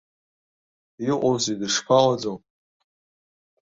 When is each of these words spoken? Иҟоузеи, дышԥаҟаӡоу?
Иҟоузеи, 1.09 1.59
дышԥаҟаӡоу? 1.59 2.37